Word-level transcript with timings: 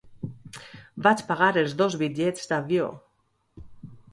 Vaig 1.09 1.21
pagar 1.27 1.49
els 1.63 1.75
dos 1.83 1.99
bitllets 2.05 2.51
d'avió. 2.53 2.89